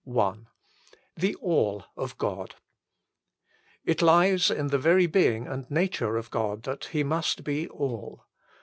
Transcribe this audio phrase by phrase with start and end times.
[0.17, 0.33] I
[1.15, 2.55] THE ALL OF GOD
[3.85, 8.25] It lies in the very being and nature of God that He must be all.